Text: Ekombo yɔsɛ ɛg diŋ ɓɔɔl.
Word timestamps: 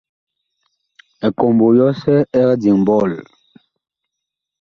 Ekombo 1.27 1.65
yɔsɛ 1.77 2.15
ɛg 2.39 2.49
diŋ 2.61 2.77
ɓɔɔl. 2.85 3.11